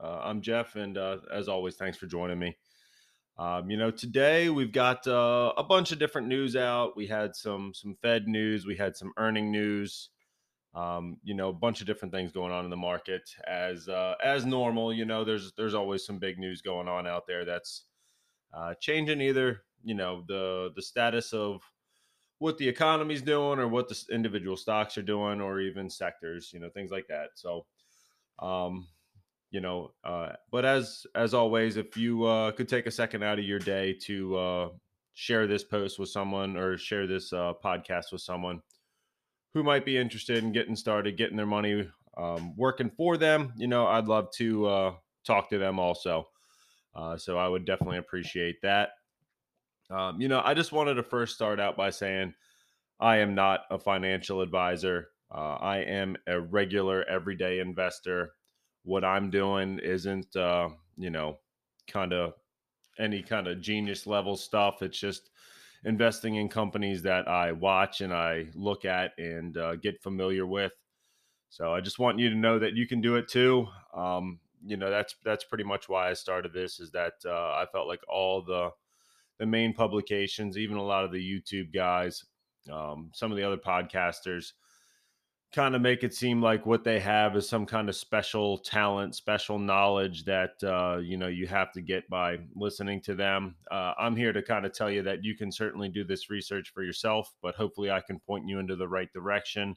[0.00, 2.56] Uh, I'm Jeff, and uh, as always, thanks for joining me.
[3.36, 6.96] Um, you know, today we've got uh, a bunch of different news out.
[6.96, 10.10] We had some some Fed news, we had some earning news.
[10.74, 14.14] Um, you know, a bunch of different things going on in the market as uh,
[14.22, 14.92] as normal.
[14.92, 17.84] You know, there's there's always some big news going on out there that's
[18.54, 21.60] uh, changing either you know the the status of
[22.38, 26.52] what the economy's doing or what the individual stocks are doing or even sectors.
[26.52, 27.30] You know, things like that.
[27.34, 27.66] So.
[28.40, 28.86] Um,
[29.50, 33.38] you know uh, but as as always if you uh, could take a second out
[33.38, 34.68] of your day to uh,
[35.14, 38.60] share this post with someone or share this uh, podcast with someone
[39.54, 43.68] who might be interested in getting started getting their money um, working for them you
[43.68, 44.92] know i'd love to uh,
[45.24, 46.26] talk to them also.
[46.94, 48.90] Uh, so i would definitely appreciate that.
[49.90, 52.34] Um, you know i just wanted to first start out by saying
[53.00, 55.08] i am not a financial advisor.
[55.30, 58.32] I am a regular everyday investor
[58.88, 61.38] what I'm doing isn't, uh, you know,
[61.86, 62.32] kind of
[62.98, 64.80] any kind of genius level stuff.
[64.80, 65.28] It's just
[65.84, 70.72] investing in companies that I watch and I look at and uh, get familiar with.
[71.50, 73.66] So I just want you to know that you can do it too.
[73.94, 76.80] Um, you know, that's that's pretty much why I started this.
[76.80, 78.70] Is that uh, I felt like all the
[79.38, 82.24] the main publications, even a lot of the YouTube guys,
[82.72, 84.52] um, some of the other podcasters
[85.52, 89.14] kind of make it seem like what they have is some kind of special talent,
[89.14, 93.56] special knowledge that uh, you know you have to get by listening to them.
[93.70, 96.72] Uh, I'm here to kind of tell you that you can certainly do this research
[96.74, 99.76] for yourself, but hopefully I can point you into the right direction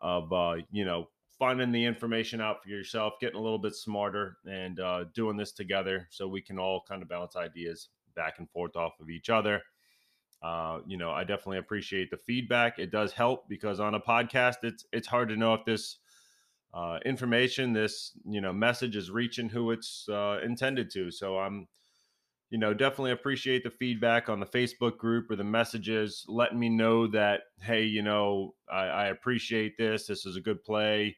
[0.00, 1.08] of uh, you know
[1.38, 5.52] finding the information out for yourself, getting a little bit smarter, and uh, doing this
[5.52, 9.30] together so we can all kind of bounce ideas back and forth off of each
[9.30, 9.62] other.
[10.42, 12.78] Uh, you know, I definitely appreciate the feedback.
[12.78, 15.98] It does help because on a podcast, it's it's hard to know if this
[16.74, 21.10] uh, information, this you know message is reaching who it's uh, intended to.
[21.12, 21.68] So I'm,
[22.50, 26.68] you know, definitely appreciate the feedback on the Facebook group or the messages, letting me
[26.68, 30.06] know that hey, you know, I, I appreciate this.
[30.06, 31.16] This is a good play.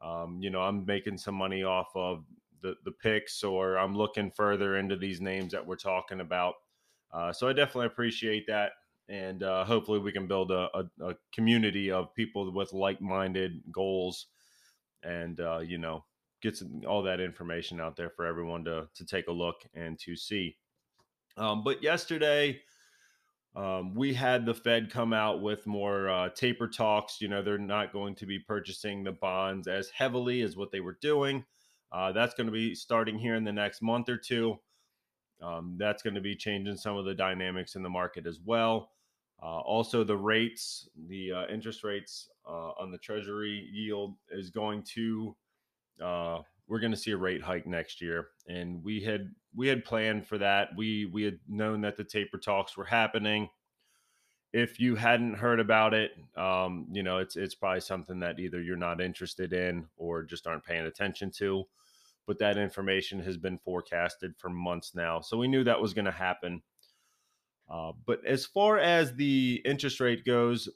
[0.00, 2.24] Um, you know, I'm making some money off of
[2.62, 6.54] the the picks, or I'm looking further into these names that we're talking about.
[7.12, 8.72] Uh, so I definitely appreciate that.
[9.08, 14.26] And uh, hopefully we can build a, a, a, community of people with like-minded goals
[15.02, 16.04] and, uh, you know,
[16.42, 19.98] get some, all that information out there for everyone to, to take a look and
[20.00, 20.56] to see.
[21.38, 22.60] Um, but yesterday,
[23.56, 27.20] um, we had the Fed come out with more uh, taper talks.
[27.20, 30.80] You know, they're not going to be purchasing the bonds as heavily as what they
[30.80, 31.44] were doing.
[31.90, 34.58] Uh, that's going to be starting here in the next month or two.
[35.42, 38.90] Um, that's going to be changing some of the dynamics in the market as well.
[39.40, 44.82] Uh, also, the rates, the uh, interest rates uh, on the Treasury yield is going
[44.94, 45.36] to.
[46.02, 49.84] Uh, we're going to see a rate hike next year, and we had we had
[49.84, 50.70] planned for that.
[50.76, 53.48] We we had known that the taper talks were happening.
[54.52, 58.60] If you hadn't heard about it, um, you know it's it's probably something that either
[58.60, 61.64] you're not interested in or just aren't paying attention to
[62.28, 65.18] but that information has been forecasted for months now.
[65.18, 66.60] So we knew that was going to happen.
[67.70, 70.68] Uh, but as far as the interest rate goes,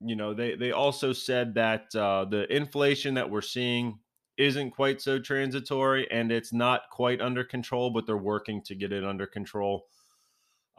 [0.00, 3.98] you know, they, they also said that uh, the inflation that we're seeing
[4.38, 8.92] isn't quite so transitory and it's not quite under control, but they're working to get
[8.92, 9.86] it under control.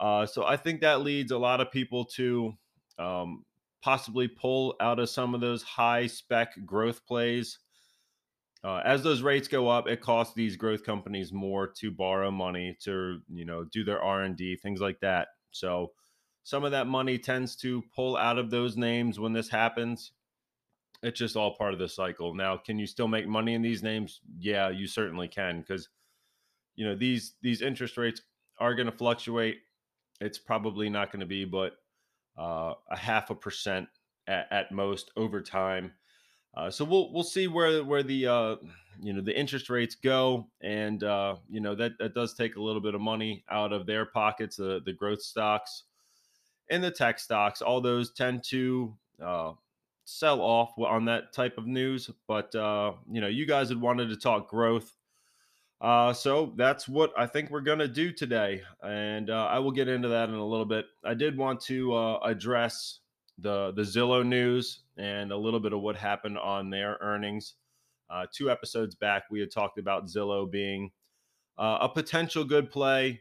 [0.00, 2.54] Uh, so I think that leads a lot of people to
[2.98, 3.44] um,
[3.82, 7.58] possibly pull out of some of those high spec growth plays
[8.66, 12.76] uh, as those rates go up, it costs these growth companies more to borrow money
[12.80, 15.28] to you know do their R and D things like that.
[15.52, 15.92] So
[16.42, 20.10] some of that money tends to pull out of those names when this happens.
[21.00, 22.34] It's just all part of the cycle.
[22.34, 24.20] Now, can you still make money in these names?
[24.36, 25.88] Yeah, you certainly can because
[26.74, 28.20] you know these these interest rates
[28.58, 29.58] are going to fluctuate.
[30.20, 31.74] It's probably not going to be but
[32.36, 33.86] uh, a half a percent
[34.26, 35.92] at, at most over time
[36.56, 38.56] uh, so we'll we'll see where where the uh,
[39.00, 42.62] you know the interest rates go, and uh, you know that that does take a
[42.62, 44.56] little bit of money out of their pockets.
[44.56, 45.84] The the growth stocks
[46.70, 49.52] and the tech stocks, all those tend to uh,
[50.04, 52.10] sell off on that type of news.
[52.26, 54.92] But uh, you know, you guys had wanted to talk growth.
[55.78, 58.62] Uh, so that's what I think we're to do today.
[58.82, 60.86] And I will get into that in a little bit.
[61.04, 63.00] I did want to address
[63.38, 67.54] the, the Zillow news and a little bit of what happened on their earnings.
[68.08, 70.92] Uh, two episodes back, we had talked about Zillow being
[71.58, 73.20] uh, a potential good play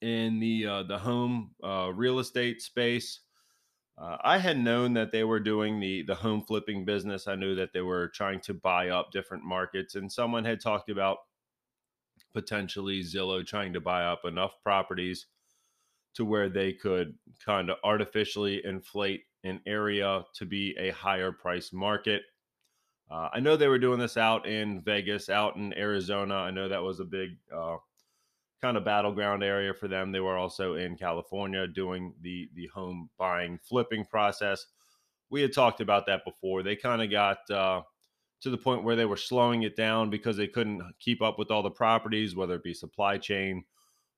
[0.00, 1.50] in the uh, the home
[1.94, 3.20] real estate space.
[4.00, 7.28] Uh, I had known that they were doing the the home flipping business.
[7.28, 10.88] I knew that they were trying to buy up different markets, and someone had talked
[10.88, 11.18] about
[12.32, 15.26] potentially Zillow trying to buy up enough properties
[16.14, 21.72] to where they could kind of artificially inflate an area to be a higher price
[21.72, 22.22] market.
[23.10, 26.34] Uh, I know they were doing this out in Vegas, out in Arizona.
[26.36, 27.76] I know that was a big uh,
[28.62, 30.12] kind of battleground area for them.
[30.12, 34.66] They were also in California doing the the home buying flipping process.
[35.30, 36.62] We had talked about that before.
[36.62, 37.82] They kind of got uh,
[38.42, 41.50] to the point where they were slowing it down because they couldn't keep up with
[41.50, 43.64] all the properties, whether it be supply chain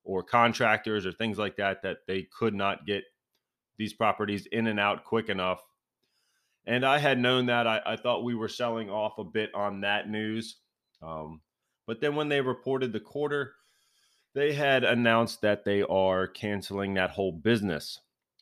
[0.04, 3.04] or contractors or things like that, that they could not get
[3.82, 5.61] these properties in and out quick enough.
[6.64, 7.67] And I had known that.
[7.67, 10.58] I, I thought we were selling off a bit on that news.
[11.02, 11.40] Um,
[11.84, 13.55] but then when they reported the quarter,
[14.34, 17.99] they had announced that they are canceling that whole business.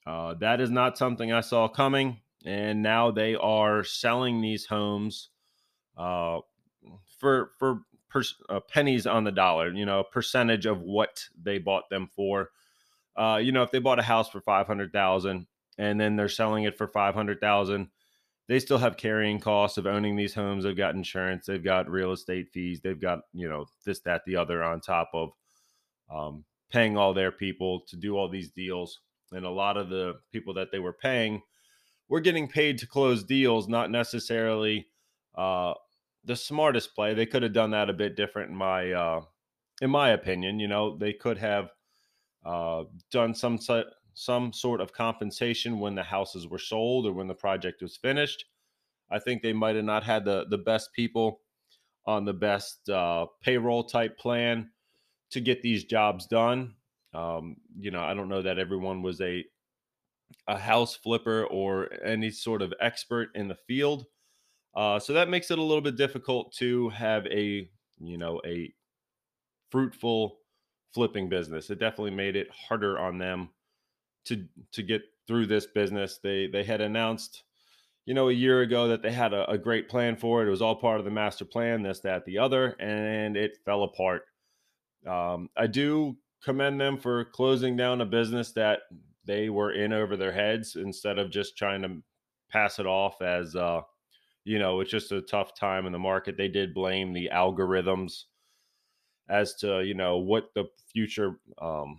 [0.06, 2.18] Uh, that is not something I saw coming.
[2.44, 5.30] And now they are selling these homes
[5.96, 6.40] uh,
[7.18, 9.72] for for per, uh, pennies on the dollar.
[9.72, 12.50] You know, percentage of what they bought them for.
[13.20, 15.46] Uh, you know, if they bought a house for five hundred thousand
[15.76, 17.88] and then they're selling it for five hundred thousand,
[18.48, 20.64] they still have carrying costs of owning these homes.
[20.64, 24.36] They've got insurance, they've got real estate fees, they've got you know this, that, the
[24.36, 25.32] other on top of
[26.10, 29.00] um, paying all their people to do all these deals.
[29.32, 31.42] And a lot of the people that they were paying
[32.08, 34.86] were getting paid to close deals, not necessarily
[35.36, 35.74] uh,
[36.24, 37.12] the smartest play.
[37.12, 39.20] They could have done that a bit different in my uh,
[39.82, 40.58] in my opinion.
[40.58, 41.68] You know, they could have
[42.44, 43.58] uh, done some
[44.14, 48.46] some sort of compensation when the houses were sold or when the project was finished.
[49.10, 51.42] I think they might have not had the the best people
[52.06, 54.72] on the best uh, payroll type plan
[55.30, 56.76] to get these jobs done.
[57.14, 59.44] Um, you know, I don't know that everyone was a
[60.46, 64.06] a house flipper or any sort of expert in the field.
[64.74, 67.70] Uh, so that makes it a little bit difficult to have a
[68.00, 68.74] you know a
[69.70, 70.39] fruitful
[70.92, 71.70] flipping business.
[71.70, 73.50] It definitely made it harder on them
[74.26, 76.18] to to get through this business.
[76.22, 77.44] They they had announced
[78.06, 80.48] you know a year ago that they had a, a great plan for it.
[80.48, 83.82] It was all part of the master plan, this, that, the other, and it fell
[83.84, 84.22] apart.
[85.06, 88.80] Um, I do commend them for closing down a business that
[89.26, 92.02] they were in over their heads instead of just trying to
[92.50, 93.82] pass it off as, uh,
[94.44, 96.36] you know, it's just a tough time in the market.
[96.36, 98.24] They did blame the algorithms
[99.30, 101.98] as to, you know, what the future um,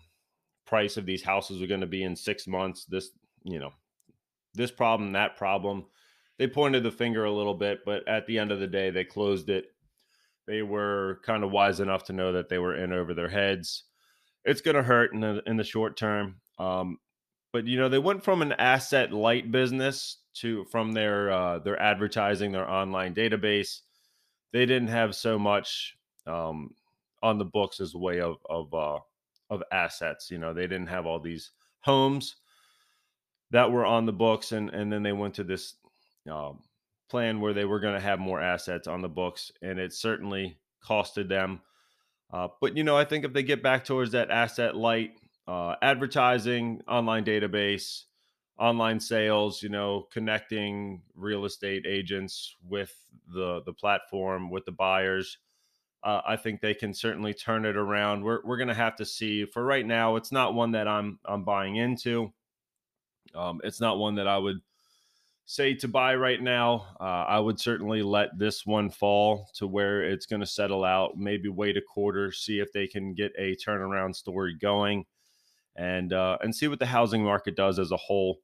[0.66, 2.86] price of these houses are going to be in six months.
[2.86, 3.10] This,
[3.44, 3.72] you know,
[4.54, 5.86] this problem, that problem.
[6.38, 9.04] They pointed the finger a little bit, but at the end of the day, they
[9.04, 9.66] closed it
[10.48, 13.84] they were kind of wise enough to know that they were in over their heads.
[14.44, 16.42] It's going to hurt in the in the short term.
[16.58, 16.98] Um,
[17.54, 21.82] but you know, they went from an asset light business to from their uh, their
[21.82, 23.80] advertising, their online database.
[24.52, 25.96] They didn't have so much
[26.28, 26.72] um,
[27.22, 29.00] on the books as a way of of uh,
[29.50, 30.32] of assets.
[30.32, 31.52] You know, they didn't have all these
[31.82, 32.36] homes
[33.52, 35.76] that were on the books, and and then they went to this
[36.30, 36.60] um,
[37.10, 40.58] plan where they were going to have more assets on the books, and it certainly
[40.84, 41.62] costed them.
[42.32, 45.12] Uh, but you know, I think if they get back towards that asset light
[45.48, 48.04] uh, advertising, online database,
[48.58, 52.96] online sales, you know, connecting real estate agents with
[53.28, 55.38] the the platform, with the buyers,
[56.04, 58.24] uh, I think they can certainly turn it around.
[58.24, 59.46] We're we're to have to see.
[59.46, 62.34] For right now, it's not one that I'm I'm buying into.
[63.36, 64.62] Um, it's not one that I would
[65.46, 66.88] say to buy right now.
[67.00, 71.18] Uh, I would certainly let this one fall to where it's going to settle out.
[71.18, 75.06] Maybe wait a quarter, see if they can get a turnaround story going,
[75.76, 78.40] and uh, and see what the housing market does as a whole.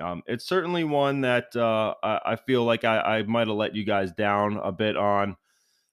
[0.00, 3.74] Um, it's certainly one that uh, I, I, feel like I, I might have let
[3.74, 5.36] you guys down a bit on.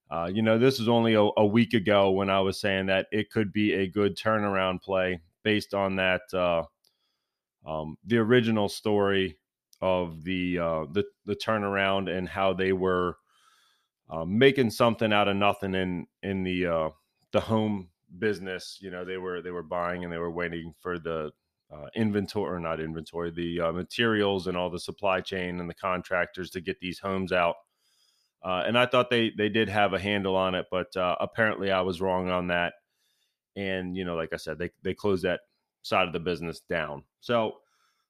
[0.09, 3.07] Uh, you know, this was only a, a, week ago when I was saying that
[3.11, 6.63] it could be a good turnaround play based on that uh,
[7.65, 9.37] um, the original story
[9.81, 13.17] of the uh, the the turnaround and how they were
[14.09, 16.89] uh, making something out of nothing in in the uh,
[17.31, 18.77] the home business.
[18.81, 21.31] You know, they were they were buying and they were waiting for the
[21.71, 25.73] uh, inventory or not inventory, the uh, materials and all the supply chain and the
[25.73, 27.55] contractors to get these homes out.
[28.43, 31.71] Uh, and I thought they they did have a handle on it, but uh, apparently
[31.71, 32.73] I was wrong on that.
[33.55, 35.41] And you know, like I said, they they closed that
[35.81, 37.03] side of the business down.
[37.21, 37.57] So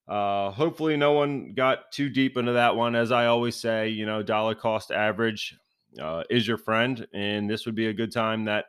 [0.08, 2.96] uh, hopefully, no one got too deep into that one.
[2.96, 5.56] As I always say, you know, dollar cost average
[6.02, 8.66] uh, is your friend, and this would be a good time that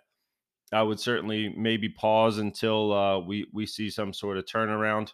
[0.72, 5.10] I would certainly maybe pause until uh, we we see some sort of turnaround.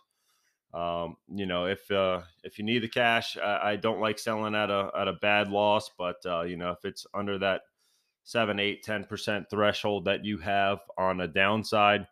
[0.73, 4.55] Um, you know, if uh, if you need the cash, I, I, don't like selling
[4.55, 7.63] at a at a bad loss, but uh, you know, if it's under that
[8.23, 12.07] seven, eight, ten percent threshold that you have on a downside,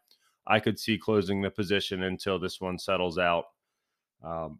[0.45, 3.45] I could see closing the position until this one settles out.
[4.25, 4.59] Um,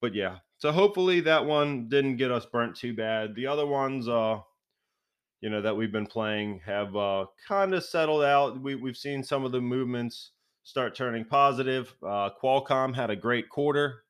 [0.00, 3.34] but yeah, so hopefully that one didn't get us burnt too bad.
[3.34, 4.38] The other ones, uh,
[5.40, 8.60] you know, that we've been playing have uh, kind of settled out.
[8.60, 10.30] We, we've seen some of the movements
[10.70, 11.92] start turning positive.
[12.00, 14.04] Uh, Qualcomm had a great quarter.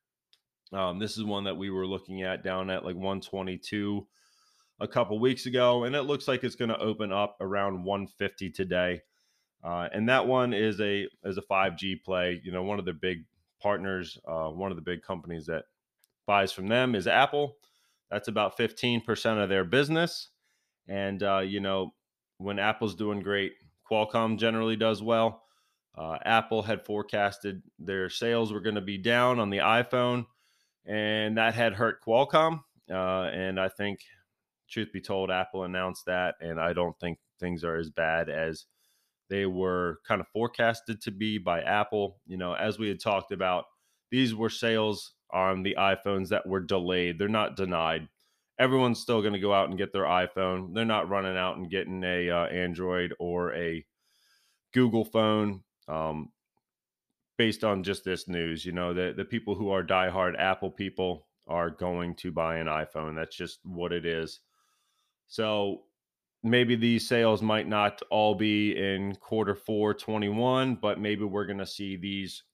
[0.75, 4.07] Um, this is one that we were looking at down at like 122
[4.79, 8.51] a couple weeks ago, and it looks like it's going to open up around 150
[8.51, 9.01] today.
[9.65, 12.39] Uh, and that one is a is a 5G play.
[12.45, 13.25] You know, one of the big
[13.63, 15.65] partners, uh, one of the big companies that
[16.27, 17.57] buys from them is Apple.
[18.11, 20.29] That's about 15% of their business.
[20.87, 21.95] And, uh, you know,
[22.37, 23.53] when Apple's doing great,
[23.91, 25.45] Qualcomm generally does well.
[25.97, 30.27] Uh, Apple had forecasted their sales were going to be down on the iPhone,
[30.87, 32.61] and that had hurt Qualcomm.
[32.91, 34.01] Uh, and I think,
[34.69, 38.67] truth be told, Apple announced that, and I don't think things are as bad as
[39.29, 42.19] they were kind of forecasted to be by Apple.
[42.27, 43.65] You know, as we had talked about,
[44.11, 47.19] these were sales on the iPhones that were delayed.
[47.19, 48.09] They're not denied.
[48.59, 50.75] Everyone's still going to go out and get their iPhone.
[50.75, 53.85] They're not running out and getting a uh, Android or a
[54.75, 55.63] Google phone.
[55.91, 56.31] Um,
[57.37, 61.27] based on just this news, you know, the the people who are diehard Apple people
[61.47, 63.17] are going to buy an iPhone.
[63.17, 64.41] That's just what it is.
[65.27, 65.83] So
[66.43, 71.59] maybe these sales might not all be in quarter four 21 but maybe we're going
[71.59, 72.45] to see these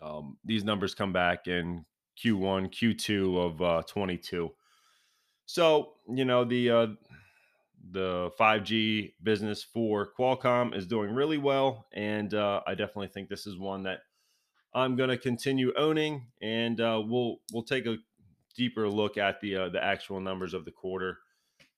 [0.00, 1.84] um, these numbers come back in
[2.22, 4.50] q1 q2 of uh, 22
[5.46, 6.86] so you know the uh,
[7.90, 13.46] the 5g business for qualcomm is doing really well and uh, i definitely think this
[13.46, 14.00] is one that
[14.74, 17.96] i'm going to continue owning and uh, we'll we'll take a
[18.56, 21.18] deeper look at the uh, the actual numbers of the quarter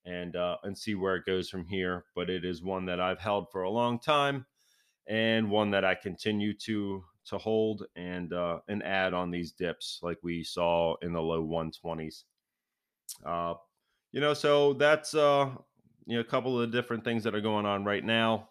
[0.08, 2.04] and uh, and see where it goes from here.
[2.14, 4.46] But it is one that I've held for a long time,
[5.06, 10.00] and one that I continue to to hold and uh, and add on these dips
[10.02, 12.24] like we saw in the low 120s.
[13.24, 13.54] Uh,
[14.12, 15.50] you know, so that's uh,
[16.08, 18.48] you know a couple of different things that are going on right now.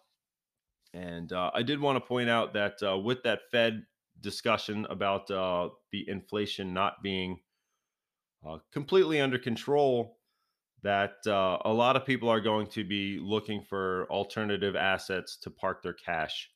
[0.94, 3.82] And uh, I did want to point out that uh, with that Fed
[4.20, 7.40] discussion about uh, the inflation not being
[8.48, 10.18] uh, completely under control,
[10.84, 15.50] that uh, a lot of people are going to be looking for alternative assets to
[15.50, 16.48] park their cash,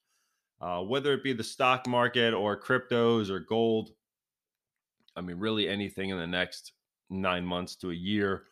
[0.60, 3.90] uh, whether it be the stock market or cryptos or gold.
[5.16, 6.72] I mean, really anything in the next
[7.10, 8.44] nine months to a year,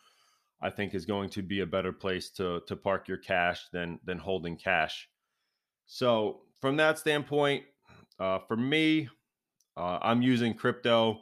[0.61, 3.99] I think is going to be a better place to to park your cash than
[4.05, 5.09] than holding cash.
[5.85, 7.63] So from that standpoint,
[8.19, 9.09] uh, for me,
[9.75, 11.21] uh, I'm using crypto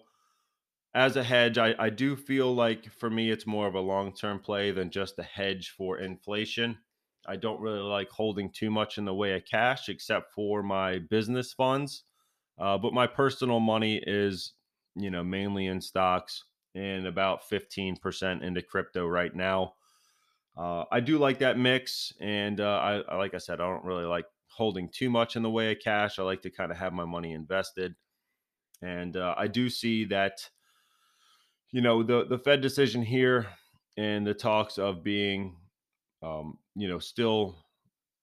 [0.94, 4.14] as a hedge, I, I do feel like for me, it's more of a long
[4.14, 6.78] term play than just a hedge for inflation.
[7.28, 11.00] I don't really like holding too much in the way of cash except for my
[11.00, 12.04] business funds.
[12.58, 14.54] Uh, but my personal money is,
[14.96, 16.44] you know, mainly in stocks
[16.76, 19.74] and about 15% into crypto right now.
[20.58, 22.14] Uh, I do like that mix.
[22.20, 25.50] And uh, I, like I said, I don't really like holding too much in the
[25.50, 26.20] way of cash.
[26.20, 27.96] I like to kind of have my money invested.
[28.82, 30.50] And uh, I do see that
[31.72, 33.48] you know the the Fed decision here
[33.98, 35.58] and the talks of being,
[36.24, 37.58] um, you know, still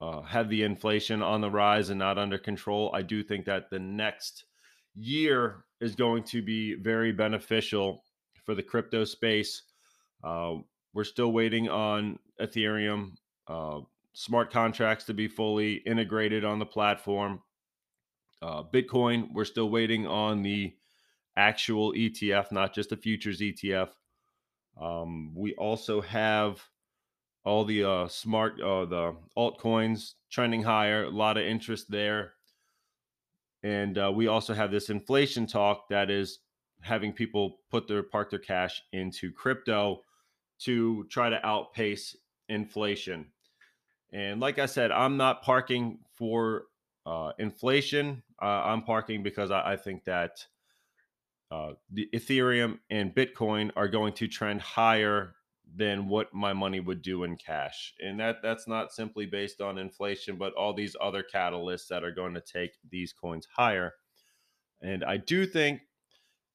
[0.00, 2.90] uh, have the inflation on the rise and not under control.
[2.94, 4.44] I do think that the next
[4.94, 8.02] year is going to be very beneficial
[8.46, 9.62] for the crypto space.
[10.24, 10.54] Uh,
[10.94, 13.12] we're still waiting on Ethereum
[13.48, 13.80] uh,
[14.12, 17.42] smart contracts to be fully integrated on the platform.
[18.40, 20.74] Uh, Bitcoin, we're still waiting on the
[21.36, 23.90] actual ETF, not just the futures ETF.
[24.80, 26.62] Um, we also have
[27.44, 32.32] all the uh, smart, uh, the altcoins trending higher, a lot of interest there.
[33.62, 36.38] And uh, we also have this inflation talk that is
[36.80, 40.02] having people put their park their cash into crypto
[40.58, 42.16] to try to outpace
[42.48, 43.26] inflation.
[44.12, 46.64] And like I said, I'm not parking for
[47.04, 48.22] uh, inflation.
[48.40, 50.46] Uh, I'm parking because I, I think that
[51.50, 55.34] uh, the Ethereum and Bitcoin are going to trend higher
[55.74, 57.94] than what my money would do in cash.
[58.00, 62.12] And that that's not simply based on inflation, but all these other catalysts that are
[62.12, 63.94] going to take these coins higher.
[64.80, 65.80] And I do think,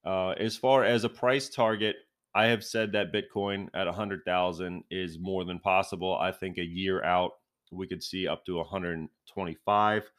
[0.05, 1.96] uh, as far as a price target,
[2.34, 6.17] I have said that Bitcoin at 100,000 is more than possible.
[6.17, 7.31] I think a year out,
[7.72, 10.12] we could see up to 125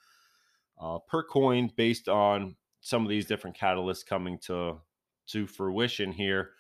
[0.81, 4.79] uh, per coin based on some of these different catalysts coming to
[5.29, 6.51] to fruition here.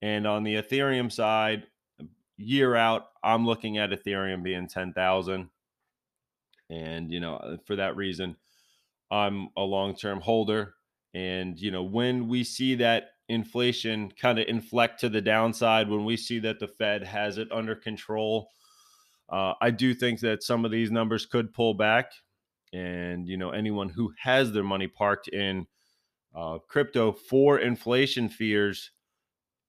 [0.00, 1.66] And on the Ethereum side,
[2.36, 5.48] year out, I'm looking at Ethereum being 10,000.
[6.70, 8.36] And, you know, for that reason,
[9.10, 10.74] I'm a long term holder.
[11.14, 16.04] And, you know, when we see that inflation kind of inflect to the downside, when
[16.04, 18.50] we see that the Fed has it under control,
[19.28, 22.12] uh, I do think that some of these numbers could pull back.
[22.72, 25.66] And, you know, anyone who has their money parked in
[26.34, 28.90] uh, crypto for inflation fears,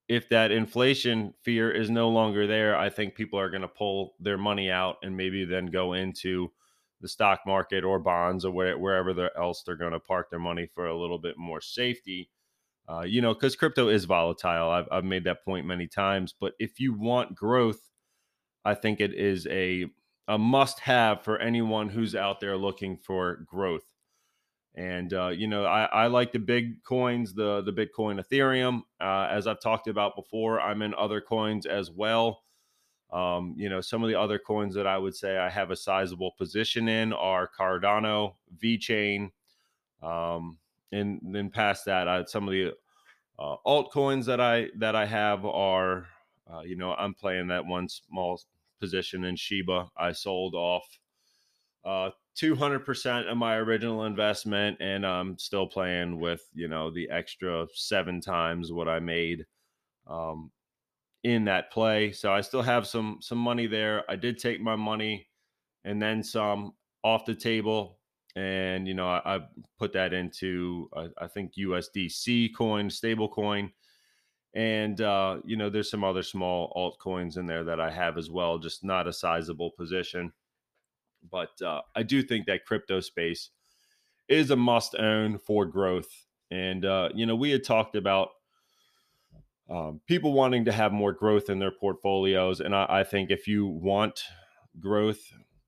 [0.07, 4.15] if that inflation fear is no longer there, I think people are going to pull
[4.19, 6.51] their money out and maybe then go into
[7.01, 10.87] the stock market or bonds or wherever else they're going to park their money for
[10.87, 12.29] a little bit more safety.
[12.87, 14.69] Uh, you know, because crypto is volatile.
[14.69, 16.35] I've, I've made that point many times.
[16.39, 17.89] But if you want growth,
[18.63, 19.87] I think it is a
[20.27, 23.93] a must have for anyone who's out there looking for growth.
[24.75, 28.81] And uh, you know, I, I, like the big coins, the the Bitcoin, Ethereum.
[28.99, 32.41] Uh, as I've talked about before, I'm in other coins as well.
[33.15, 35.75] Um, you know, some of the other coins that I would say I have a
[35.75, 39.31] sizable position in are Cardano, VeChain,
[40.03, 40.57] um,
[40.91, 42.74] and then past that, I, some of the
[43.39, 46.07] uh, altcoins that I that I have are,
[46.51, 48.41] uh, you know, I'm playing that one small
[48.81, 49.89] position in Shiba.
[49.98, 50.86] I sold off
[51.86, 57.67] uh, 200% of my original investment and I'm still playing with, you know, the extra
[57.74, 59.45] seven times what I made
[60.07, 60.51] um,
[61.25, 62.12] in that play.
[62.12, 64.03] So I still have some some money there.
[64.08, 65.27] I did take my money
[65.84, 66.73] and then some
[67.04, 67.97] off the table
[68.36, 69.39] and you know I, I
[69.80, 73.71] put that into uh, I think USDC coin, stable coin.
[74.54, 78.30] And uh, you know, there's some other small altcoins in there that I have as
[78.30, 80.32] well, just not a sizable position.
[81.32, 83.49] But uh, I do think that crypto space
[84.30, 86.28] is a must own for growth.
[86.52, 88.30] And, uh, you know, we had talked about
[89.69, 92.60] um, people wanting to have more growth in their portfolios.
[92.60, 94.21] And I, I think if you want
[94.80, 95.19] growth,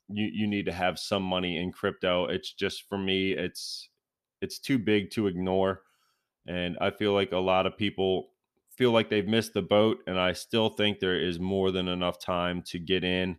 [0.09, 2.25] you, you need to have some money in crypto.
[2.25, 3.89] It's just for me, it's
[4.41, 5.81] it's too big to ignore.
[6.47, 8.29] And I feel like a lot of people
[8.77, 9.97] feel like they've missed the boat.
[10.05, 13.37] And I still think there is more than enough time to get in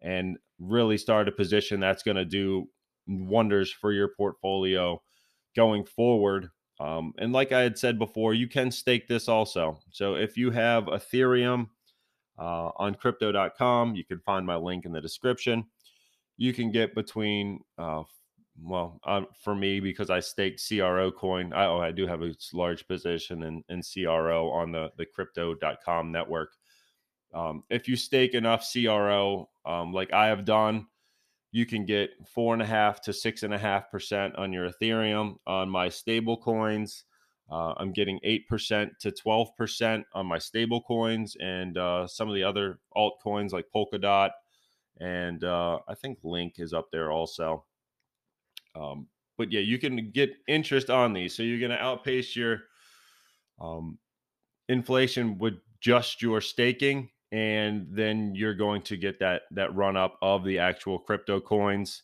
[0.00, 2.64] and really start a position that's going to do
[3.06, 5.02] wonders for your portfolio
[5.54, 6.48] going forward.
[6.80, 9.78] Um, and like I had said before, you can stake this also.
[9.90, 11.68] So if you have Ethereum
[12.38, 15.64] uh, on crypto.com, you can find my link in the description.
[16.36, 18.02] You can get between, uh,
[18.60, 22.34] well, uh, for me, because I staked CRO coin, I, oh, I do have a
[22.52, 26.54] large position in, in CRO on the, the crypto.com network.
[27.34, 30.86] Um, if you stake enough CRO, um, like I have done,
[31.52, 34.70] you can get four and a half to six and a half percent on your
[34.70, 35.36] Ethereum.
[35.46, 37.04] On my stable coins,
[37.50, 42.28] uh, I'm getting eight percent to twelve percent on my stable coins, and uh, some
[42.28, 44.30] of the other altcoins like Polkadot,
[44.98, 47.66] and uh, I think Link is up there also.
[48.74, 52.62] Um, but yeah, you can get interest on these, so you're going to outpace your
[53.60, 53.98] um,
[54.68, 60.18] inflation with just your staking and then you're going to get that that run up
[60.22, 62.02] of the actual crypto coins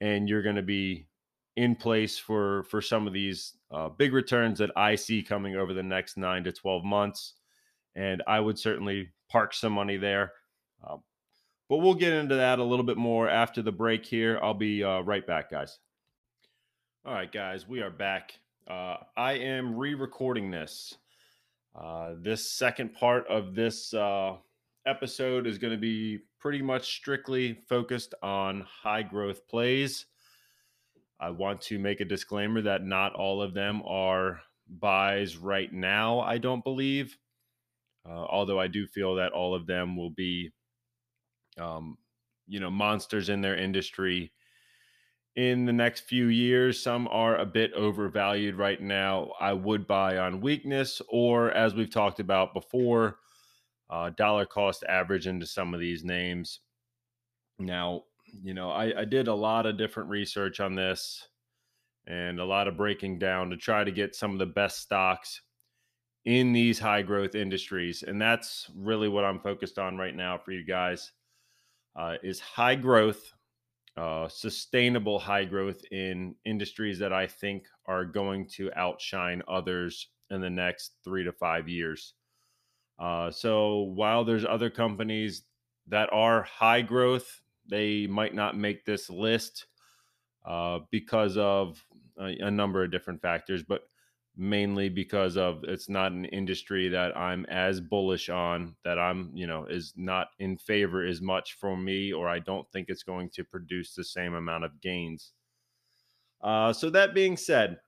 [0.00, 1.06] and you're going to be
[1.56, 5.72] in place for for some of these uh, big returns that i see coming over
[5.72, 7.34] the next 9 to 12 months
[7.94, 10.32] and i would certainly park some money there
[10.86, 10.96] uh,
[11.68, 14.38] but we'll get into that a little bit more after the break here.
[14.42, 15.78] I'll be uh, right back guys.
[17.06, 18.38] All right guys we are back.
[18.68, 20.96] Uh, i am re-recording this
[21.74, 24.36] uh, this second part of this uh,
[24.86, 30.06] episode is going to be pretty much strictly focused on high growth plays.
[31.18, 36.20] I want to make a disclaimer that not all of them are buys right now,
[36.20, 37.16] I don't believe.
[38.06, 40.52] Uh, although I do feel that all of them will be,
[41.58, 41.96] um,
[42.46, 44.32] you know, monsters in their industry
[45.36, 46.82] in the next few years.
[46.82, 49.32] Some are a bit overvalued right now.
[49.40, 53.18] I would buy on weakness, or as we've talked about before,
[53.90, 56.60] uh, dollar cost average into some of these names.
[57.58, 58.02] Now,
[58.42, 61.26] you know, I, I did a lot of different research on this
[62.06, 65.40] and a lot of breaking down to try to get some of the best stocks
[66.24, 68.02] in these high growth industries.
[68.02, 71.12] And that's really what I'm focused on right now for you guys
[71.96, 73.32] uh, is high growth,
[73.96, 80.40] uh, sustainable high growth in industries that I think are going to outshine others in
[80.40, 82.14] the next three to five years.
[82.98, 85.42] Uh, so while there's other companies
[85.88, 89.66] that are high growth, they might not make this list
[90.46, 91.84] uh, because of
[92.18, 93.82] a, a, number of different factors, but
[94.36, 99.46] mainly because of it's not an industry that I'm as bullish on that I'm, you
[99.46, 103.30] know, is not in favor as much for me, or I don't think it's going
[103.30, 105.32] to produce the same amount of gains.
[106.42, 107.78] Uh, so that being said,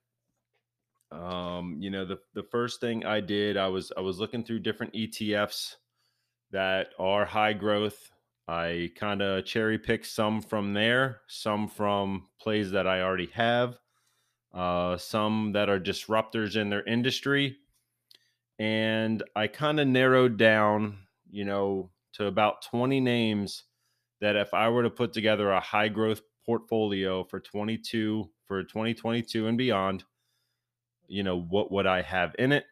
[1.17, 4.61] um, you know, the the first thing I did, I was I was looking through
[4.61, 5.77] different ETFs
[6.51, 8.11] that are high growth.
[8.49, 13.79] I kind of cherry picked some from there, some from plays that I already have,
[14.55, 17.57] uh, some that are disruptors in their industry,
[18.59, 20.99] and I kind of narrowed down,
[21.31, 23.65] you know, to about 20 names
[24.21, 29.49] that if I were to put together a high growth portfolio for 22 for 2022
[29.49, 30.05] and beyond
[31.09, 32.65] you know what would I have in it,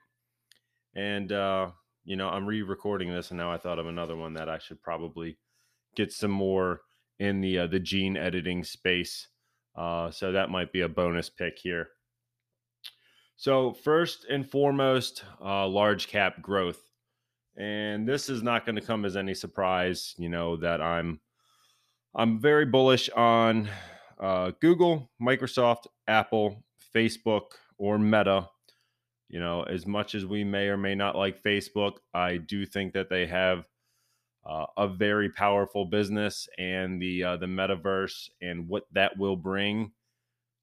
[0.95, 1.71] and uh,
[2.05, 4.83] you know I'm re-recording this, and now I thought of another one that I should
[4.83, 5.39] probably
[5.97, 6.81] get some more
[7.19, 9.29] in the uh, the gene editing space.
[9.77, 11.89] Uh, so that might be a bonus pick here.
[13.37, 16.81] So first and foremost, uh, large cap growth,
[17.57, 20.15] and this is not going to come as any surprise.
[20.17, 21.21] You know that I'm
[22.15, 23.69] I'm very bullish on
[24.21, 27.43] uh, Google, Microsoft, Apple, Facebook,
[27.79, 28.49] or Meta.
[29.29, 32.93] You know, as much as we may or may not like Facebook, I do think
[32.93, 33.67] that they have
[34.49, 39.93] uh, a very powerful business and the uh, the metaverse and what that will bring.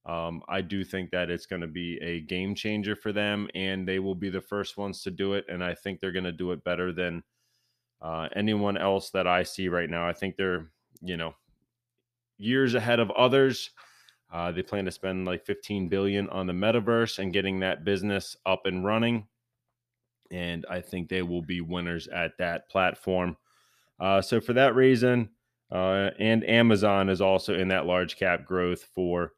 [0.05, 3.87] Um, I do think that it's going to be a game changer for them, and
[3.87, 5.45] they will be the first ones to do it.
[5.47, 7.23] And I think they're going to do it better than
[8.01, 10.07] uh, anyone else that I see right now.
[10.07, 10.71] I think they're,
[11.01, 11.35] you know,
[12.37, 13.69] years ahead of others.
[14.31, 18.37] Uh, they plan to spend like 15 billion on the metaverse and getting that business
[18.45, 19.27] up and running.
[20.31, 23.35] And I think they will be winners at that platform.
[23.99, 25.29] Uh, so for that reason,
[25.71, 29.33] uh, and Amazon is also in that large cap growth for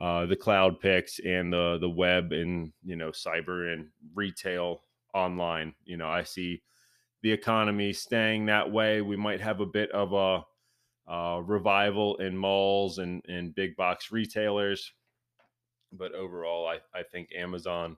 [0.00, 4.82] uh, the cloud picks and the the web and you know cyber and retail
[5.14, 5.74] online.
[5.84, 6.62] You know, I see
[7.22, 9.02] the economy staying that way.
[9.02, 10.42] We might have a bit of a
[11.10, 14.92] uh, revival in malls and, and big box retailers.
[15.92, 17.96] But overall, I, I think Amazon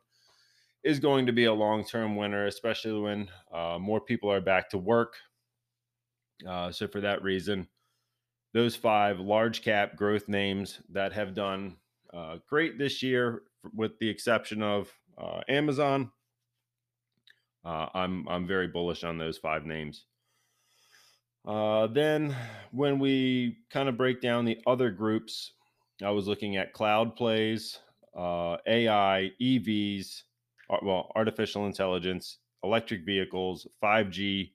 [0.82, 4.70] is going to be a long term winner, especially when uh, more people are back
[4.70, 5.16] to work.
[6.48, 7.68] Uh, so, for that reason,
[8.54, 11.76] those five large cap growth names that have done
[12.14, 13.42] uh, great this year,
[13.74, 16.10] with the exception of uh, Amazon,
[17.64, 20.06] uh, I'm I'm very bullish on those five names.
[21.44, 22.36] Uh, then,
[22.70, 25.52] when we kind of break down the other groups,
[26.02, 27.78] I was looking at cloud plays,
[28.16, 30.22] uh, AI, EVs,
[30.82, 34.52] well, artificial intelligence, electric vehicles, 5G,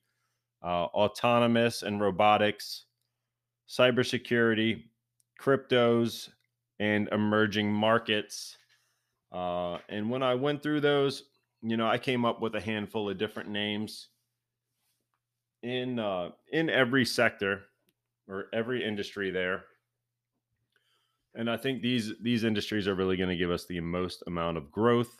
[0.63, 2.86] uh, autonomous and robotics,
[3.67, 4.84] cybersecurity,
[5.41, 6.30] cryptos,
[6.80, 8.58] and emerging markets.
[9.32, 11.23] Uh, and when I went through those,
[11.62, 14.08] you know, I came up with a handful of different names
[15.63, 17.61] in uh, in every sector
[18.27, 19.63] or every industry there.
[21.35, 24.57] And I think these these industries are really going to give us the most amount
[24.57, 25.19] of growth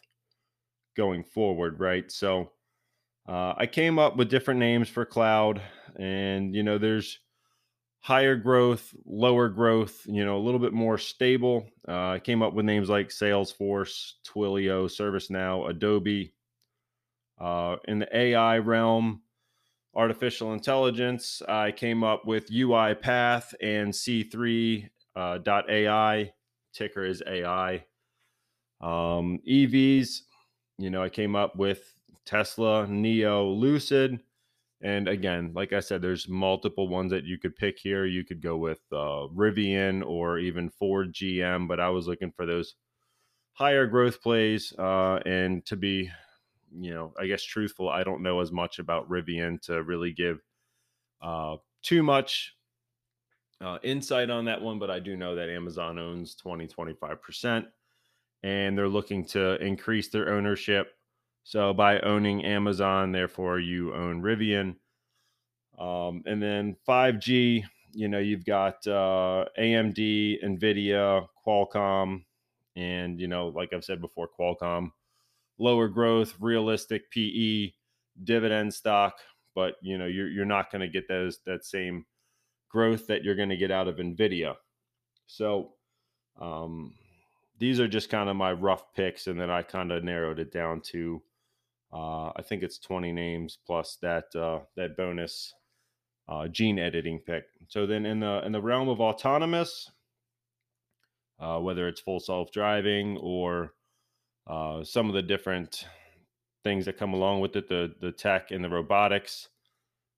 [0.96, 2.12] going forward, right?
[2.12, 2.52] So
[3.28, 5.62] uh, I came up with different names for cloud,
[5.98, 7.20] and you know, there's
[8.00, 11.68] higher growth, lower growth, you know, a little bit more stable.
[11.88, 16.34] Uh, I came up with names like Salesforce, Twilio, ServiceNow, Adobe.
[17.40, 19.22] Uh, in the AI realm,
[19.98, 26.32] artificial intelligence, I came up with UiPath and C3 uh, .ai.
[26.74, 27.86] Ticker is AI.
[28.80, 30.22] Um, EVs,
[30.78, 31.92] you know, I came up with
[32.26, 34.20] Tesla, NIO, Lucid.
[34.80, 38.06] And again, like I said, there's multiple ones that you could pick here.
[38.06, 42.46] You could go with uh, Rivian or even Ford GM, but I was looking for
[42.46, 42.76] those
[43.54, 44.72] higher growth plays.
[44.78, 46.12] Uh, and to be
[46.76, 50.40] you know, I guess truthful, I don't know as much about Rivian to really give
[51.22, 52.56] uh, too much
[53.62, 57.66] uh, insight on that one, but I do know that Amazon owns 20, 25%,
[58.44, 60.94] and they're looking to increase their ownership.
[61.44, 64.76] So by owning Amazon, therefore you own Rivian.
[65.80, 72.24] Um, and then 5G, you know, you've got uh, AMD, NVIDIA, Qualcomm,
[72.76, 74.92] and, you know, like I've said before, Qualcomm
[75.60, 77.72] lower growth, realistic PE
[78.24, 79.16] dividend stock,
[79.56, 82.06] but you know you're you're not going to get those that same
[82.70, 84.56] growth that you're going to get out of Nvidia.
[85.26, 85.74] So
[86.40, 86.94] um,
[87.60, 90.52] these are just kind of my rough picks, and then I kind of narrowed it
[90.52, 91.22] down to
[91.94, 95.54] uh, I think it's 20 names plus that uh, that bonus
[96.28, 97.46] uh, gene editing pick.
[97.70, 99.90] So then in the in the realm of autonomous,
[101.40, 103.74] uh, whether it's full self driving or
[104.48, 105.86] uh, some of the different
[106.64, 109.50] things that come along with it, the the tech and the robotics.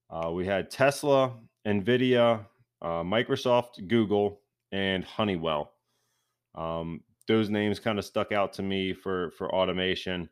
[0.09, 1.33] Uh, we had Tesla,
[1.67, 2.45] Nvidia,
[2.81, 5.71] uh, Microsoft, Google, and Honeywell.
[6.55, 10.29] Um, those names kind of stuck out to me for for automation.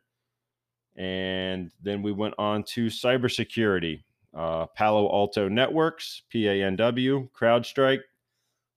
[0.96, 4.02] And then we went on to cybersecurity.
[4.34, 8.00] Uh, Palo Alto Networks, PANW, CrowdStrike,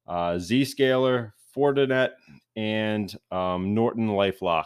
[0.07, 2.11] uh, Zscaler, Fortinet,
[2.55, 4.65] and um, Norton LifeLock,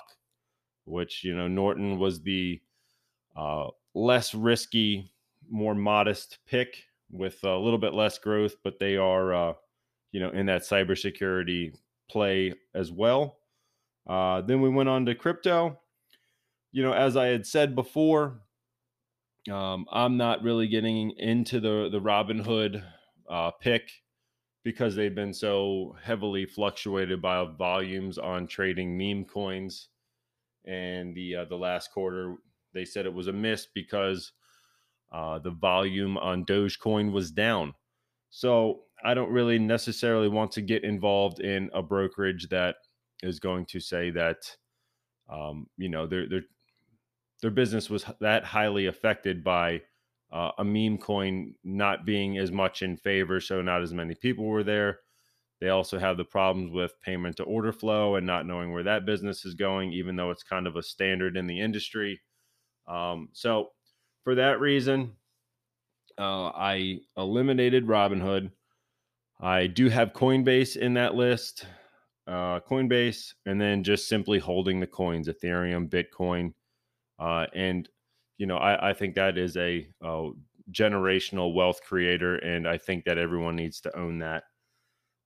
[0.86, 2.62] which you know Norton was the
[3.36, 5.12] uh, less risky,
[5.50, 9.54] more modest pick with a little bit less growth, but they are uh,
[10.12, 11.76] you know in that cybersecurity
[12.10, 13.38] play as well.
[14.08, 15.80] Uh, then we went on to crypto.
[16.72, 18.42] You know, as I had said before,
[19.52, 22.84] um, I'm not really getting into the the Robinhood
[23.30, 23.92] uh, pick
[24.64, 29.90] because they've been so heavily fluctuated by volumes on trading meme coins.
[30.68, 32.36] And the uh, the last quarter,
[32.74, 34.32] they said it was a miss because
[35.12, 37.74] uh, the volume on Dogecoin was down.
[38.30, 42.78] So I don't really necessarily want to get involved in a brokerage that
[43.22, 44.38] is going to say that,
[45.32, 46.42] um, you know, their their
[47.42, 49.82] their business was that highly affected by
[50.32, 54.46] uh, a meme coin not being as much in favor, so not as many people
[54.46, 55.00] were there.
[55.62, 59.06] They also have the problems with payment to order flow and not knowing where that
[59.06, 62.22] business is going, even though it's kind of a standard in the industry.
[62.88, 63.70] Um, so,
[64.24, 65.14] for that reason,
[66.18, 68.52] uh, I eliminated Robinhood.
[69.40, 71.66] I do have Coinbase in that list,
[72.28, 76.54] uh, Coinbase, and then just simply holding the coins Ethereum, Bitcoin.
[77.20, 77.88] Uh, and
[78.38, 80.30] you know, I, I think that is a, a,
[80.72, 84.44] generational wealth creator, and I think that everyone needs to own that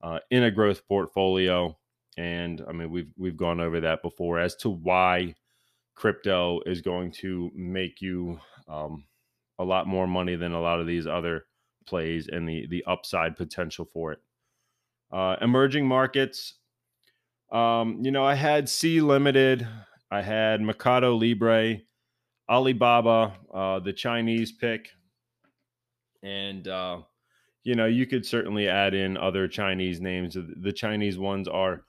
[0.01, 1.77] uh, in a growth portfolio.
[2.17, 5.35] And I mean, we've we've gone over that before as to why
[5.95, 9.05] crypto is going to make you um,
[9.57, 11.45] a lot more money than a lot of these other
[11.85, 14.19] plays and the the upside potential for it.
[15.11, 16.55] Uh, emerging markets,
[17.51, 19.67] um, you know, I had Sea Limited,
[20.11, 21.79] I had Mercado Libre.
[22.49, 24.89] Alibaba, uh, the Chinese pick,
[26.23, 27.01] and uh,
[27.63, 30.35] you know you could certainly add in other Chinese names.
[30.35, 31.83] The Chinese ones are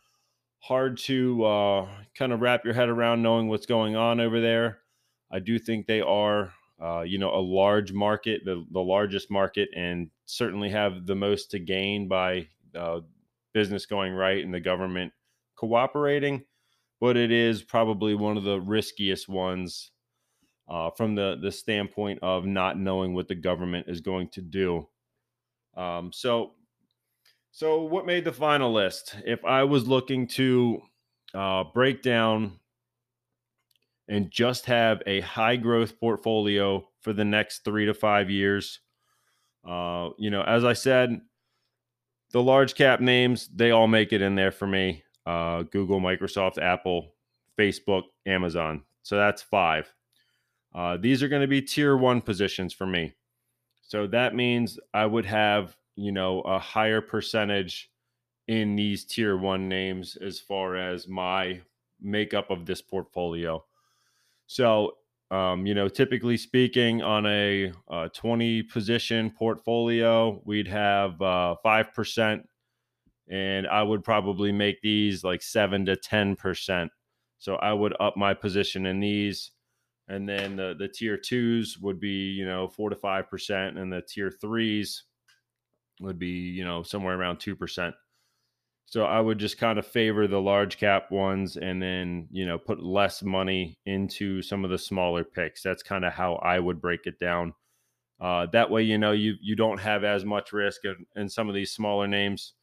[0.60, 4.80] hard to uh, kind of wrap your head around knowing what's going on over there.
[5.32, 6.52] I do think they are,
[6.82, 11.50] uh, you know, a large market, the, the largest market, and certainly have the most
[11.52, 13.00] to gain by uh,
[13.54, 15.12] business going right and the government
[15.56, 16.44] cooperating.
[17.00, 19.92] But it is probably one of the riskiest ones
[20.68, 24.86] uh, from the the standpoint of not knowing what the government is going to do.
[25.76, 26.52] Um, so,
[27.50, 29.16] so what made the final list?
[29.24, 30.80] If I was looking to
[31.34, 32.58] uh, break down
[34.08, 38.80] and just have a high growth portfolio for the next three to five years,
[39.66, 41.20] uh, you know, as I said,
[42.32, 45.02] the large cap names they all make it in there for me.
[45.26, 47.12] Uh, Google, Microsoft, Apple,
[47.58, 48.82] Facebook, Amazon.
[49.02, 49.92] So that's five.
[50.74, 53.14] Uh, these are going to be tier one positions for me.
[53.90, 57.90] So that means I would have, you know, a higher percentage
[58.46, 61.60] in these tier one names as far as my
[62.00, 63.64] makeup of this portfolio.
[64.46, 64.92] So,
[65.32, 72.44] um, you know, typically speaking, on a, uh, 20 position portfolio, we'd have uh, 5%,
[73.28, 76.90] and I would probably make these like 7 to 10%.
[77.38, 79.50] So I would up my position in these
[80.10, 83.92] and then the, the tier twos would be you know four to five percent and
[83.92, 85.04] the tier threes
[86.00, 87.94] would be you know somewhere around two percent.
[88.86, 92.58] So i would just kind of favor the large cap ones and then you know
[92.58, 95.62] put less money into some of the smaller picks.
[95.62, 97.54] That's kind of how i would break it down.
[98.20, 101.48] Uh, that way you know you you don't have as much risk in, in some
[101.48, 102.54] of these smaller names.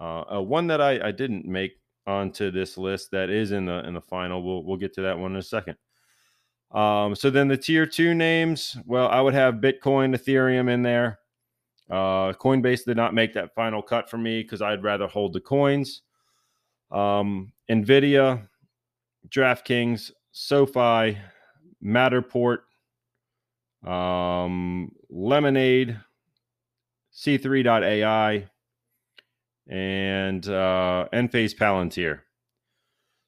[0.00, 1.72] Uh, uh, one that I, I didn't make
[2.06, 5.18] onto this list that is in the in the final we'll, we'll get to that
[5.18, 5.76] one in a second
[6.72, 11.18] um, so then the tier two names, well, I would have Bitcoin, Ethereum in there.
[11.90, 15.40] Uh, Coinbase did not make that final cut for me because I'd rather hold the
[15.40, 16.00] coins.
[16.90, 18.48] Um, Nvidia,
[19.28, 21.18] DraftKings, SoFi,
[21.84, 22.58] Matterport,
[23.86, 26.00] um, Lemonade,
[27.14, 28.48] C3.ai,
[29.68, 32.20] and uh, Enphase Palantir.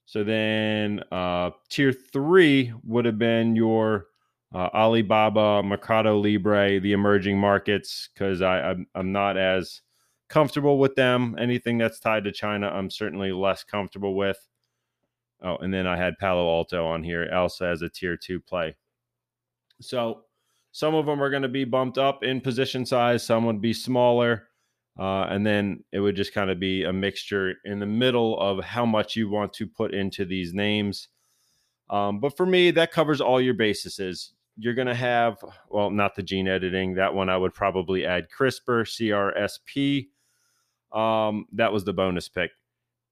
[0.06, 4.06] So then uh, tier three would have been your
[4.54, 9.80] uh, Alibaba, Mercado Libre, the emerging markets, because I'm, I'm not as
[10.28, 11.36] comfortable with them.
[11.38, 14.38] Anything that's tied to China, I'm certainly less comfortable with.
[15.42, 18.76] Oh, and then I had Palo Alto on here also as a tier two play.
[19.80, 20.22] So
[20.72, 23.72] some of them are going to be bumped up in position size, some would be
[23.72, 24.48] smaller.
[24.98, 28.64] Uh, and then it would just kind of be a mixture in the middle of
[28.64, 31.08] how much you want to put into these names.
[31.90, 34.32] Um, but for me, that covers all your bases.
[34.56, 36.94] You're going to have, well, not the gene editing.
[36.94, 38.86] That one I would probably add CRISPR,
[39.72, 40.08] CRSP.
[40.96, 42.52] Um, that was the bonus pick.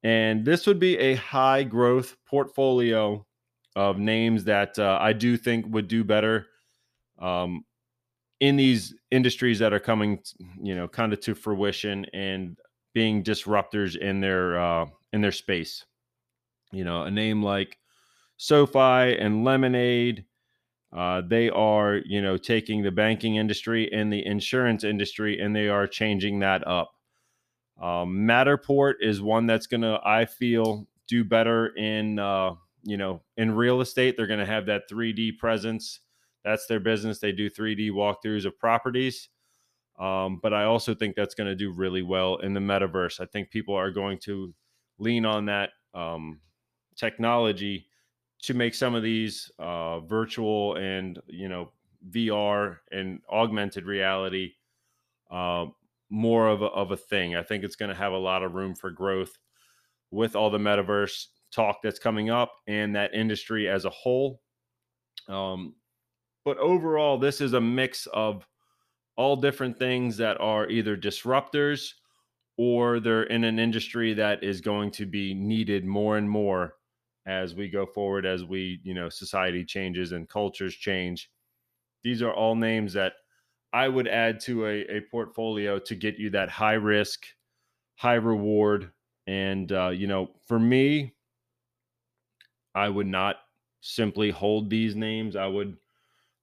[0.04, 3.26] And this would be a high growth portfolio
[3.74, 6.46] of names that uh, I do think would do better
[7.18, 7.64] um,
[8.42, 10.18] in these industries that are coming,
[10.60, 12.58] you know, kind of to fruition and
[12.92, 15.84] being disruptors in their uh, in their space.
[16.72, 17.78] You know, a name like
[18.38, 20.24] SoFi and Lemonade,
[20.92, 25.68] uh, they are you know taking the banking industry and the insurance industry, and they
[25.68, 26.90] are changing that up.
[27.80, 33.52] Um, Matterport is one that's gonna, I feel, do better in uh, you know in
[33.52, 34.16] real estate.
[34.16, 36.00] They're gonna have that 3D presence
[36.44, 37.18] that's their business.
[37.18, 39.28] They do 3D walkthroughs of properties.
[39.98, 43.20] Um, but I also think that's going to do really well in the metaverse.
[43.20, 44.54] I think people are going to
[44.98, 46.40] lean on that um,
[46.96, 47.86] technology
[48.42, 51.70] to make some of these uh, virtual and you know
[52.10, 54.52] VR and augmented reality
[55.30, 55.66] uh,
[56.10, 57.36] more of a, of a thing.
[57.36, 59.38] I think it's going to have a lot of room for growth
[60.10, 64.40] with all the metaverse talk that's coming up and that industry as a whole.
[65.28, 65.74] Um,
[66.44, 68.46] but overall, this is a mix of
[69.16, 71.92] all different things that are either disruptors
[72.56, 76.76] or they're in an industry that is going to be needed more and more
[77.26, 81.30] as we go forward as we you know society changes and cultures change.
[82.04, 83.14] These are all names that
[83.72, 87.26] i would add to a, a portfolio to get you that high risk
[87.96, 88.92] high reward
[89.26, 91.14] and uh, you know for me
[92.74, 93.36] i would not
[93.80, 95.34] simply hold these names.
[95.34, 95.76] I would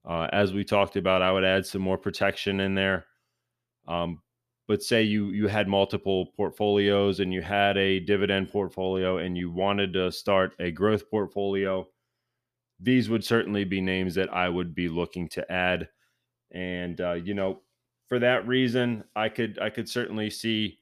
[0.07, 3.05] uh, as we talked about, I would add some more protection in there.
[3.87, 4.21] Um,
[4.67, 9.51] but say you you had multiple portfolios and you had a dividend portfolio and you
[9.51, 11.87] wanted to start a growth portfolio,
[12.79, 15.89] these would certainly be names that I would be looking to add.
[16.51, 17.61] And uh, you know,
[18.07, 20.77] for that reason, I could I could certainly see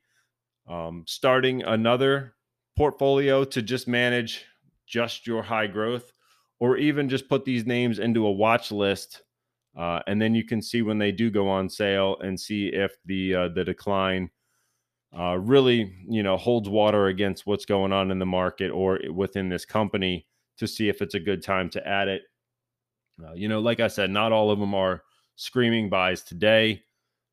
[0.68, 2.34] um, starting another
[2.76, 4.46] portfolio to just manage
[4.86, 6.12] just your high growth
[6.60, 9.22] or even just put these names into a watch list
[9.78, 12.98] uh, and then you can see when they do go on sale and see if
[13.06, 14.30] the uh, the decline
[15.18, 19.50] uh, really you know holds water against what's going on in the market or within
[19.50, 20.26] this company
[20.58, 22.24] to see if it's a good time to add it.
[23.24, 25.04] Uh, you know like i said not all of them are
[25.36, 26.82] screaming buys today.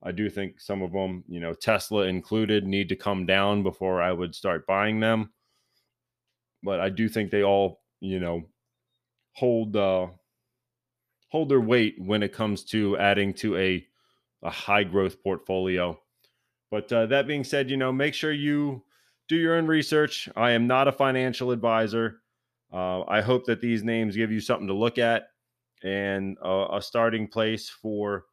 [0.02, 4.02] I do think some of them you know tesla included need to come down before
[4.02, 5.32] i would start buying them.
[6.62, 8.44] But i do think they all you know
[9.34, 10.08] hold uh,
[11.28, 13.86] hold their weight when it comes to adding to a
[14.42, 15.98] a high growth portfolio.
[16.70, 18.84] But uh, that being said, you know, make sure you
[19.28, 20.28] do your own research.
[20.36, 22.20] I am not a financial advisor.
[22.72, 25.28] Uh, I hope that these names give you something to look at
[25.82, 28.24] and uh, a starting place for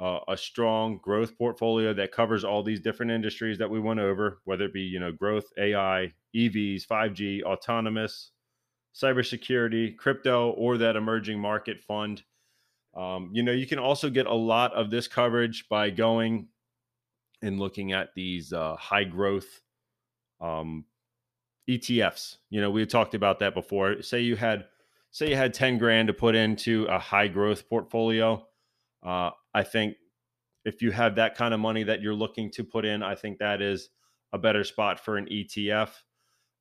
[0.00, 4.40] uh, a strong growth portfolio that covers all these different industries that we went over,
[4.44, 8.31] whether it be you know growth, AI, EVs, 5G, autonomous,
[8.94, 12.22] cybersecurity, crypto, or that emerging market fund.
[12.94, 16.48] Um, you know, you can also get a lot of this coverage by going
[17.40, 19.62] and looking at these uh, high growth
[20.40, 20.84] um,
[21.68, 22.36] ETFs.
[22.50, 24.02] You know, we talked about that before.
[24.02, 24.66] Say you had,
[25.10, 28.46] say you had ten grand to put into a high growth portfolio.
[29.02, 29.96] Uh, I think
[30.64, 33.38] if you have that kind of money that you're looking to put in, I think
[33.38, 33.88] that is
[34.32, 35.90] a better spot for an ETF.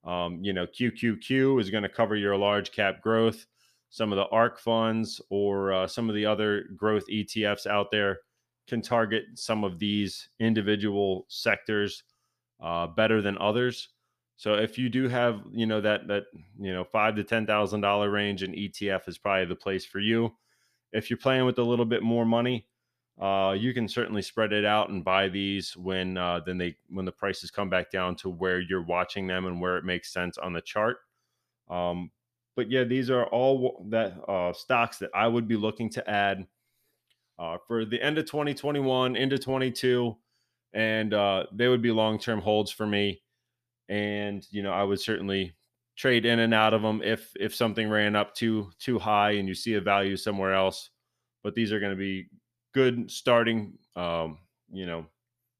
[0.03, 3.45] Um, you know, QQQ is going to cover your large cap growth.
[3.89, 8.19] Some of the ARK funds or uh, some of the other growth ETFs out there
[8.67, 12.03] can target some of these individual sectors
[12.61, 13.89] uh, better than others.
[14.37, 16.23] So if you do have, you know, that that
[16.59, 19.99] you know five to ten thousand dollar range, an ETF is probably the place for
[19.99, 20.33] you.
[20.93, 22.65] If you're playing with a little bit more money,
[23.19, 27.05] uh, you can certainly spread it out and buy these when uh, then they when
[27.05, 30.37] the prices come back down to where you're watching them and where it makes sense
[30.37, 30.97] on the chart.
[31.69, 32.11] Um,
[32.55, 36.45] but yeah, these are all that uh, stocks that I would be looking to add
[37.39, 40.15] uh, for the end of 2021 into 22,
[40.73, 43.21] and uh, they would be long term holds for me.
[43.89, 45.55] And you know, I would certainly
[45.97, 49.47] trade in and out of them if if something ran up too too high and
[49.47, 50.89] you see a value somewhere else.
[51.43, 52.27] But these are going to be
[52.73, 54.37] good starting, um,
[54.71, 55.05] you know,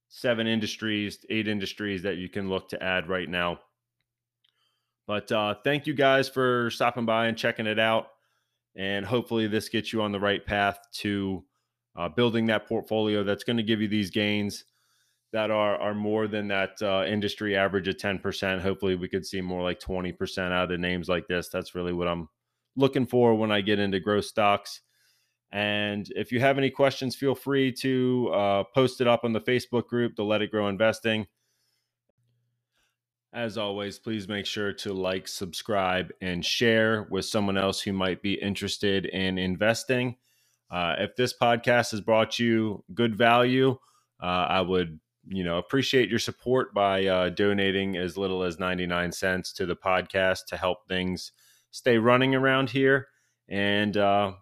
[0.09, 3.59] seven industries, eight industries that you can look to add right now.
[5.07, 8.07] But uh, thank you guys for stopping by and checking it out.
[8.75, 11.43] And hopefully, this gets you on the right path to
[11.97, 14.63] uh, building that portfolio that's going to give you these gains
[15.33, 18.61] that are are more than that uh, industry average of 10%.
[18.61, 21.49] Hopefully, we could see more like 20% out of names like this.
[21.49, 22.29] That's really what I'm
[22.75, 24.81] looking for when I get into growth stocks.
[25.51, 29.41] And if you have any questions, feel free to uh, post it up on the
[29.41, 31.27] Facebook group, the Let It Grow Investing.
[33.33, 38.21] As always, please make sure to like, subscribe, and share with someone else who might
[38.21, 40.17] be interested in investing.
[40.69, 43.77] Uh, if this podcast has brought you good value,
[44.21, 49.11] uh, I would you know appreciate your support by uh, donating as little as 99
[49.11, 51.31] cents to the podcast to help things
[51.71, 53.07] stay running around here.
[53.47, 54.33] And uh,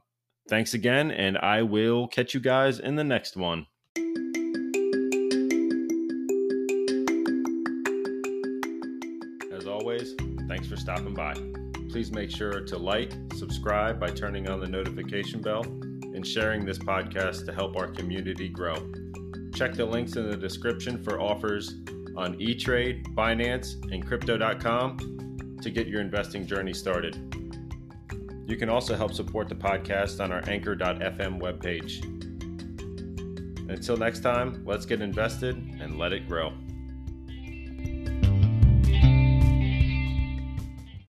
[0.50, 3.68] thanks again, and I will catch you guys in the next one.
[9.54, 10.16] As always,
[10.48, 11.34] thanks for stopping by.
[11.90, 16.80] Please make sure to like, subscribe by turning on the notification bell, and sharing this
[16.80, 18.76] podcast to help our community grow.
[19.54, 21.76] Check the links in the description for offers
[22.16, 27.39] on eTrade, Binance, and Crypto.com to get your investing journey started.
[28.50, 32.04] You can also help support the podcast on our Anchor.fm webpage.
[33.70, 36.52] Until next time, let's get invested and let it grow.